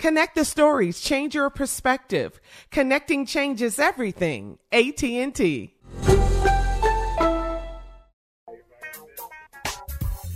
Connect 0.00 0.34
the 0.34 0.46
stories, 0.46 0.98
change 0.98 1.34
your 1.34 1.50
perspective. 1.50 2.40
Connecting 2.70 3.26
changes 3.26 3.78
everything. 3.78 4.58
AT&T. 4.72 5.74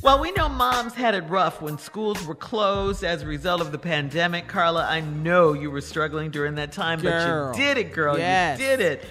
Well, 0.03 0.21
we 0.21 0.33
know 0.33 0.51
moms 0.51 0.93
had 0.93 1.15
it 1.15 1.23
rough 1.31 1.63
when 1.63 1.79
schools 1.79 2.27
were 2.27 2.35
closed 2.35 3.05
as 3.05 3.23
a 3.23 3.27
result 3.27 3.63
of 3.63 3.73
the 3.73 3.79
pandemic. 3.79 4.49
Carla, 4.49 4.85
I 4.85 5.01
know 5.01 5.55
you 5.55 5.71
were 5.71 5.81
struggling 5.81 6.31
during 6.31 6.57
that 6.57 6.73
time, 6.73 7.01
Girl. 7.01 7.53
but 7.53 7.59
you 7.59 7.65
did 7.65 7.79
it, 7.79 7.95
girl. 7.95 8.19
Yes. 8.19 8.61
You 8.61 8.67
did 8.67 8.81
it. 8.81 9.05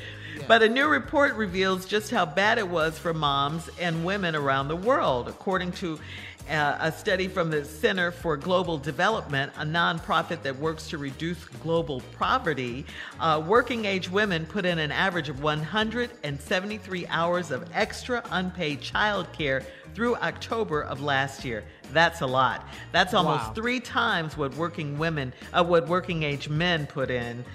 But 0.48 0.62
a 0.62 0.70
new 0.70 0.88
report 0.88 1.34
reveals 1.34 1.86
just 1.88 2.12
how 2.12 2.28
bad 2.28 2.60
it 2.60 2.68
was 2.68 3.00
for 3.00 3.12
moms 3.12 3.70
and 3.80 4.06
women 4.06 4.36
around 4.36 4.68
the 4.68 4.76
world. 4.76 5.30
According 5.30 5.72
to 5.74 6.00
uh, 6.50 6.78
a 6.80 6.92
study 6.92 7.28
from 7.28 7.50
the 7.50 7.64
Center 7.64 8.12
for 8.12 8.36
Global 8.38 8.78
Development, 8.78 9.52
a 9.58 9.66
nonprofit 9.66 10.42
that 10.44 10.58
works 10.60 10.90
to 10.90 10.98
reduce 10.98 11.44
global 11.46 12.02
poverty, 12.18 12.86
uh, 13.20 13.42
working 13.46 13.86
age 13.86 14.10
women 14.10 14.46
put 14.46 14.66
in 14.66 14.80
an 14.80 14.92
average 14.92 15.30
of 15.30 15.42
173 15.42 17.08
hours 17.08 17.52
of 17.52 17.70
extra 17.74 18.24
unpaid 18.32 18.82
childcare 18.82 19.64
through 19.96 20.16
October 20.18 20.82
of 20.82 21.02
last 21.02 21.46
year. 21.46 21.64
That's 21.92 22.22
a 22.22 22.28
lot. 22.28 22.68
That's 22.92 23.14
almost 23.14 23.48
Wow. 23.48 23.54
three 23.54 23.80
times 23.80 24.36
what 24.38 24.54
working 24.56 24.98
women, 24.98 25.34
uh, 25.54 25.64
what 25.64 25.88
working 25.88 26.24
age 26.24 26.50
men 26.50 26.88
put 26.88 27.10
in. 27.12 27.46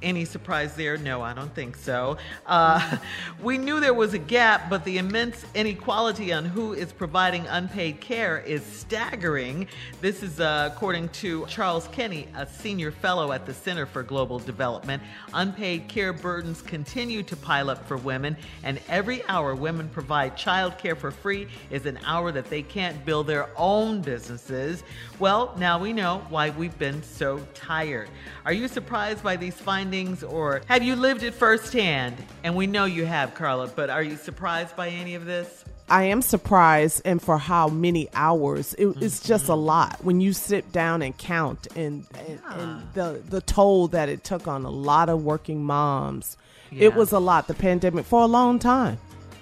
Any 0.00 0.24
surprise 0.24 0.76
there? 0.76 0.96
No, 0.96 1.22
I 1.22 1.34
don't 1.34 1.52
think 1.52 1.74
so. 1.74 2.18
Uh, 2.46 2.98
we 3.42 3.58
knew 3.58 3.80
there 3.80 3.94
was 3.94 4.14
a 4.14 4.18
gap, 4.18 4.70
but 4.70 4.84
the 4.84 4.98
immense 4.98 5.44
inequality 5.56 6.32
on 6.32 6.44
who 6.44 6.72
is 6.72 6.92
providing 6.92 7.44
unpaid 7.48 8.00
care 8.00 8.38
is 8.38 8.64
staggering. 8.64 9.66
This 10.00 10.22
is 10.22 10.38
uh, 10.38 10.70
according 10.72 11.08
to 11.08 11.44
Charles 11.46 11.88
Kenny, 11.88 12.28
a 12.36 12.46
senior 12.46 12.92
fellow 12.92 13.32
at 13.32 13.44
the 13.44 13.52
Center 13.52 13.86
for 13.86 14.04
Global 14.04 14.38
Development. 14.38 15.02
Unpaid 15.34 15.88
care 15.88 16.12
burdens 16.12 16.62
continue 16.62 17.24
to 17.24 17.34
pile 17.34 17.68
up 17.68 17.84
for 17.88 17.96
women, 17.96 18.36
and 18.62 18.80
every 18.88 19.26
hour 19.26 19.56
women 19.56 19.88
provide 19.88 20.36
child 20.36 20.78
care 20.78 20.94
for 20.94 21.10
free 21.10 21.48
is 21.72 21.86
an 21.86 21.98
hour 22.06 22.30
that 22.30 22.48
they 22.48 22.62
can't 22.62 23.04
build 23.04 23.26
their 23.26 23.48
own 23.56 24.00
businesses. 24.00 24.84
Well, 25.18 25.56
now 25.58 25.80
we 25.80 25.92
know 25.92 26.24
why 26.28 26.50
we've 26.50 26.78
been 26.78 27.02
so 27.02 27.44
tired. 27.52 28.08
Are 28.44 28.52
you 28.52 28.68
surprised 28.68 29.24
by 29.24 29.34
these 29.34 29.54
findings, 29.54 29.87
or 30.22 30.62
have 30.66 30.82
you 30.82 30.96
lived 30.96 31.22
it 31.22 31.34
firsthand? 31.34 32.16
And 32.44 32.54
we 32.54 32.66
know 32.66 32.84
you 32.84 33.04
have, 33.06 33.34
Carla, 33.34 33.68
but 33.68 33.90
are 33.90 34.02
you 34.02 34.16
surprised 34.16 34.76
by 34.76 34.88
any 34.88 35.14
of 35.14 35.24
this? 35.24 35.64
I 35.90 36.04
am 36.04 36.20
surprised 36.20 37.02
and 37.04 37.20
for 37.20 37.38
how 37.38 37.68
many 37.68 38.08
hours. 38.12 38.74
It, 38.74 38.88
It's 39.00 39.20
just 39.20 39.48
a 39.48 39.54
lot 39.54 40.04
when 40.04 40.20
you 40.20 40.32
sit 40.32 40.70
down 40.70 41.00
and 41.02 41.16
count 41.16 41.66
and, 41.74 42.04
and, 42.14 42.40
and 42.50 42.82
the, 42.92 43.22
the 43.26 43.40
toll 43.40 43.88
that 43.88 44.08
it 44.08 44.22
took 44.22 44.46
on 44.46 44.64
a 44.64 44.70
lot 44.70 45.08
of 45.08 45.24
working 45.24 45.64
moms. 45.64 46.36
Yeah. 46.70 46.86
It 46.86 46.94
was 46.94 47.12
a 47.12 47.18
lot, 47.18 47.48
the 47.48 47.54
pandemic, 47.54 48.04
for 48.04 48.22
a 48.22 48.26
long 48.26 48.58
time. 48.58 48.98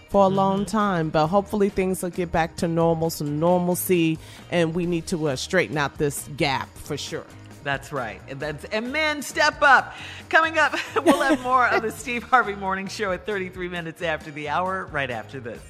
For 0.09 0.25
a 0.25 0.29
long 0.29 0.65
time, 0.65 1.11
but 1.11 1.27
hopefully 1.27 1.69
things 1.69 2.03
will 2.03 2.11
get 2.11 2.31
back 2.31 2.57
to 2.59 2.69
normal, 2.69 3.11
some 3.11 3.41
normalcy, 3.41 4.19
and 4.53 4.73
we 4.73 4.87
need 4.87 5.09
to 5.09 5.29
uh, 5.29 5.37
straighten 5.37 5.77
out 5.77 5.99
this 5.99 6.29
gap 6.37 6.69
for 6.77 6.97
sure. 6.97 7.27
That's 7.67 7.91
right. 7.93 8.21
And 8.29 8.39
that's 8.39 8.65
and 8.67 8.93
men 8.93 9.23
step 9.23 9.61
up. 9.61 9.93
Coming 10.29 10.57
up, 10.57 10.77
we'll 11.05 11.21
have 11.21 11.43
more 11.43 11.67
of 11.67 11.83
the 11.83 11.91
Steve 12.03 12.23
Harvey 12.23 12.55
Morning 12.55 12.87
Show 12.87 13.11
at 13.11 13.27
33 13.27 13.69
minutes 13.69 14.03
after 14.03 14.31
the 14.31 14.49
hour, 14.49 14.87
right 14.93 15.11
after 15.11 15.41
this. 15.41 15.61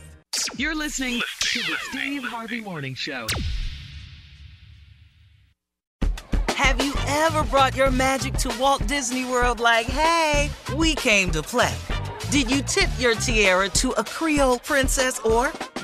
You're 0.58 0.75
listening 0.75 1.22
to 1.40 1.58
the 1.60 1.75
Steve 1.88 2.22
Harvey 2.22 2.60
Morning 2.60 2.94
Show. 2.94 3.26
Have 6.48 6.84
you 6.84 6.93
ever 7.06 7.43
brought 7.44 7.75
your 7.75 7.90
magic 7.90 8.34
to 8.34 8.54
Walt 8.60 8.87
Disney 8.87 9.25
World 9.25 9.58
like, 9.58 9.87
hey, 9.87 10.50
we 10.76 10.94
came 10.94 11.31
to 11.31 11.43
play? 11.43 11.75
Did 12.31 12.50
you 12.50 12.60
tip 12.60 12.90
your 12.98 13.14
tiara 13.14 13.70
to 13.70 13.93
a 13.93 14.04
Creole 14.04 14.58
princess 14.58 15.19
or 15.20 15.50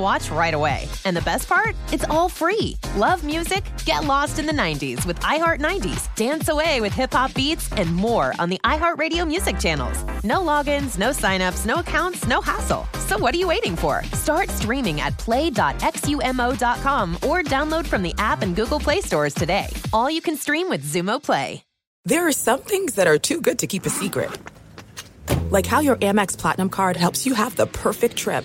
watch 0.00 0.30
right 0.30 0.52
away. 0.52 0.88
And 1.04 1.16
the 1.16 1.22
best 1.22 1.48
part? 1.48 1.76
It's 1.92 2.04
all 2.10 2.28
free. 2.28 2.76
Love 2.96 3.24
music? 3.24 3.62
Get 3.84 4.04
lost 4.04 4.38
in 4.38 4.46
the 4.46 4.52
90s 4.52 5.06
with 5.06 5.20
iHeart 5.20 5.60
90s, 5.60 6.12
dance 6.16 6.48
away 6.48 6.80
with 6.80 6.92
hip 6.92 7.12
hop 7.12 7.32
beats, 7.34 7.70
and 7.72 7.94
more 7.94 8.34
on 8.38 8.50
the 8.50 8.60
iHeartRadio 8.64 9.26
music 9.26 9.58
channels. 9.58 10.02
No 10.24 10.40
logins, 10.40 10.98
no 10.98 11.10
signups, 11.10 11.64
no 11.64 11.76
accounts, 11.76 12.26
no 12.26 12.40
hassle. 12.40 12.86
So 13.06 13.18
what 13.18 13.34
are 13.34 13.38
you 13.38 13.48
waiting 13.48 13.76
for? 13.76 14.02
Start 14.12 14.50
streaming 14.50 15.00
at 15.00 15.16
play.xumo.com 15.18 17.14
or 17.16 17.42
download 17.42 17.86
from 17.86 18.02
the 18.02 18.14
app 18.18 18.42
and 18.42 18.54
Google 18.54 18.80
Play 18.80 19.00
stores 19.00 19.34
today. 19.34 19.68
All 19.92 20.10
you 20.10 20.20
can 20.20 20.36
stream 20.36 20.68
with 20.68 20.84
Xumo 20.84 21.22
Play. 21.22 21.64
There 22.06 22.26
are 22.26 22.32
some 22.32 22.60
things 22.60 22.94
that 22.94 23.06
are 23.06 23.18
too 23.18 23.40
good 23.42 23.58
to 23.58 23.66
keep 23.66 23.84
a 23.84 23.90
secret. 23.90 24.30
Like 25.50 25.66
how 25.66 25.80
your 25.80 25.96
Amex 25.96 26.36
Platinum 26.36 26.70
card 26.70 26.96
helps 26.96 27.26
you 27.26 27.34
have 27.34 27.56
the 27.56 27.66
perfect 27.66 28.16
trip. 28.16 28.44